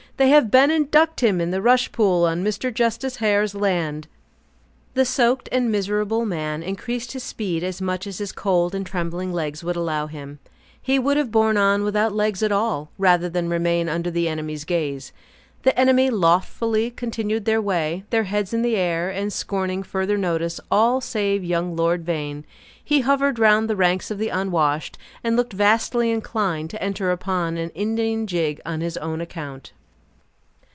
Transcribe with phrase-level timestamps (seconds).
[0.17, 2.71] "They have been and ducked him in the rush pool on Mr.
[2.71, 4.07] Justice Hare's land."
[4.93, 9.33] The soaked and miserable man increased his speed as much as his cold and trembling
[9.33, 10.37] legs would allow him;
[10.79, 14.63] he would have borne on without legs at all, rather than remain under the enemy's
[14.63, 15.11] gaze.
[15.63, 20.59] The enemy loftily continued their way, their heads in the air, and scorning further notice,
[20.69, 22.45] all, save young Lord Vane.
[22.83, 27.57] He hovered round the ranks of the unwashed, and looked vastly inclined to enter upon
[27.57, 29.73] an Indian jig, on his own account.